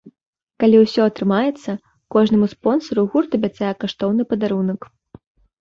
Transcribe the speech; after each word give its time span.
Калі 0.61 0.79
ўсё 0.83 1.01
атрымаецца, 1.09 1.75
кожнаму 2.15 2.49
спонсару 2.55 3.05
гурт 3.17 3.31
абяцае 3.39 3.73
каштоўны 3.85 4.21
падарунак! 4.33 4.93